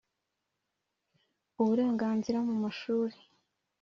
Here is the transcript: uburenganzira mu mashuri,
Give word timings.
uburenganzira 1.61 2.37
mu 2.47 2.55
mashuri, 2.63 3.17